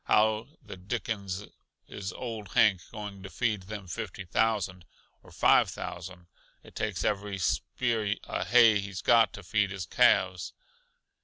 How 0.05 0.47
the 0.65 0.77
dickens 0.77 1.43
is 1.87 2.11
old 2.11 2.47
Hank 2.55 2.81
going 2.91 3.21
to 3.21 3.29
feed 3.29 3.61
them 3.61 3.87
fifty 3.87 4.25
thousand? 4.25 4.83
or 5.21 5.29
five 5.31 5.69
thousand? 5.69 6.25
It 6.63 6.73
takes 6.73 7.03
every 7.03 7.37
spear 7.37 8.15
uh 8.23 8.43
hay 8.43 8.79
he's 8.79 9.03
got 9.03 9.31
to 9.33 9.43
feed 9.43 9.69
his 9.69 9.85
calves." 9.85 10.53